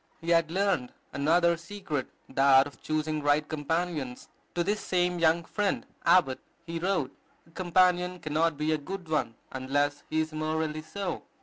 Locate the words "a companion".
7.45-8.19